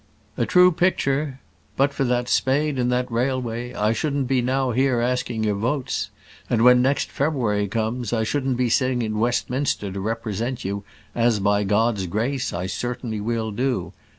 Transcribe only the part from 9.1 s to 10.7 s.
Westminster to represent